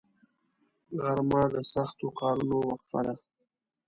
غرمه 1.01 1.41
د 1.53 1.55
سختو 1.73 2.07
کارونو 2.19 2.57
وقفه 2.69 2.99
ده 3.05 3.13